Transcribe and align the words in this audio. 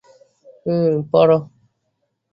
হুম, 0.65 0.93
পড়ো। 1.11 1.37